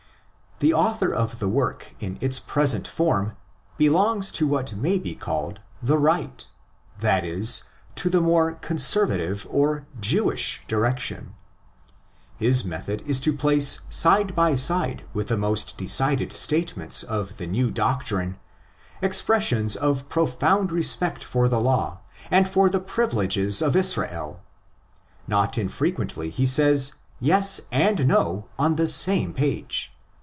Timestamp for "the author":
0.63-1.11